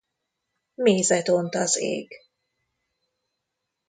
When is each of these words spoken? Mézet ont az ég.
Mézet 0.75 1.27
ont 1.29 1.55
az 1.55 1.77
ég. 1.77 2.11